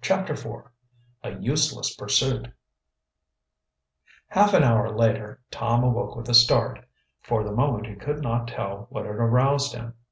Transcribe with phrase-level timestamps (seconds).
[0.00, 0.64] CHAPTER IV
[1.22, 2.48] A USELESS PURSUIT
[4.26, 6.84] Half an hour later Tom awoke with a start.
[7.20, 9.94] For the moment he could not tell what had aroused him.